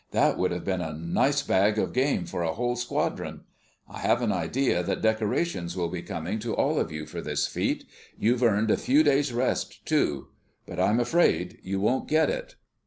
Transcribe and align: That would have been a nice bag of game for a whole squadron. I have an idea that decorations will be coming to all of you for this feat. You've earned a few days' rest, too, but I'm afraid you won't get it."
That 0.09 0.39
would 0.39 0.49
have 0.49 0.65
been 0.65 0.81
a 0.81 0.93
nice 0.97 1.43
bag 1.43 1.77
of 1.77 1.93
game 1.93 2.25
for 2.25 2.41
a 2.41 2.53
whole 2.53 2.75
squadron. 2.75 3.41
I 3.87 3.99
have 3.99 4.23
an 4.23 4.31
idea 4.31 4.81
that 4.81 5.03
decorations 5.03 5.77
will 5.77 5.89
be 5.89 6.01
coming 6.01 6.39
to 6.39 6.55
all 6.55 6.79
of 6.79 6.91
you 6.91 7.05
for 7.05 7.21
this 7.21 7.45
feat. 7.45 7.83
You've 8.17 8.41
earned 8.41 8.71
a 8.71 8.77
few 8.77 9.03
days' 9.03 9.31
rest, 9.31 9.85
too, 9.85 10.29
but 10.65 10.79
I'm 10.79 10.99
afraid 10.99 11.59
you 11.61 11.79
won't 11.79 12.07
get 12.09 12.31
it." 12.31 12.55